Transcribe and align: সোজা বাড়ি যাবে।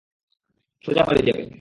সোজা 0.83 1.03
বাড়ি 1.07 1.21
যাবে। 1.27 1.43